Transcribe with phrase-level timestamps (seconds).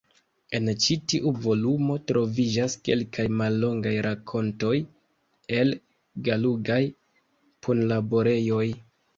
[0.59, 4.73] En ĉi tiu volumo troviĝas kelkaj mallongaj rakontoj
[5.59, 5.71] el
[6.31, 6.83] Gulagaj
[7.69, 8.67] punlaborejoj.